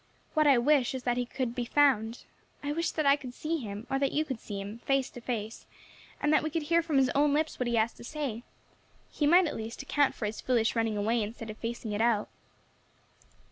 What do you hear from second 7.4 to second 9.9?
what he has to say. He might, at least,